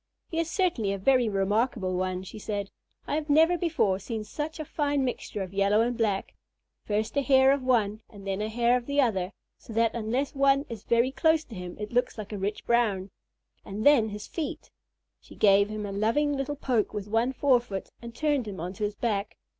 [0.31, 2.71] "He is certainly a very remarkable one," she said.
[3.05, 6.33] "I never before saw such a fine mixture of yellow and black,
[6.83, 10.33] first a hair of one and then a hair of the other, so that, unless
[10.33, 13.11] one is very close to him it looks like a rich brown.
[13.63, 14.71] And then his feet!"
[15.19, 18.95] She gave him a loving little poke with one forefoot and turned him onto his
[18.95, 19.37] back.